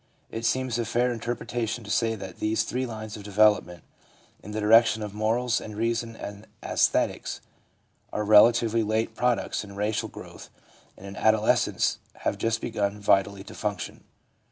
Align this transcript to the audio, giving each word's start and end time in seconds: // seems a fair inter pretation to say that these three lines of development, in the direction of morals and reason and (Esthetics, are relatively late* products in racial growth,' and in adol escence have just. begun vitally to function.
// 0.31 0.41
seems 0.41 0.79
a 0.79 0.85
fair 0.85 1.11
inter 1.13 1.35
pretation 1.35 1.85
to 1.85 1.91
say 1.91 2.15
that 2.15 2.39
these 2.39 2.63
three 2.63 2.87
lines 2.87 3.15
of 3.15 3.21
development, 3.21 3.83
in 4.41 4.49
the 4.49 4.59
direction 4.59 5.03
of 5.03 5.13
morals 5.13 5.61
and 5.61 5.77
reason 5.77 6.15
and 6.15 6.47
(Esthetics, 6.63 7.39
are 8.11 8.23
relatively 8.25 8.81
late* 8.81 9.13
products 9.13 9.63
in 9.63 9.75
racial 9.75 10.09
growth,' 10.09 10.49
and 10.97 11.05
in 11.05 11.13
adol 11.21 11.41
escence 11.47 11.97
have 12.21 12.39
just. 12.39 12.61
begun 12.61 12.99
vitally 12.99 13.43
to 13.43 13.53
function. 13.53 14.03